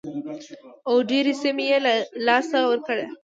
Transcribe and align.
او 0.87 0.95
ډېرې 1.09 1.33
سیمې 1.41 1.65
یې 1.71 1.77
له 1.85 1.93
لاسه 2.27 2.57
ورکړې. 2.69 3.05